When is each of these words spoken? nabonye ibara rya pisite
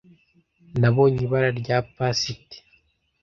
nabonye 0.79 1.19
ibara 1.25 1.49
rya 1.59 1.77
pisite 1.95 2.57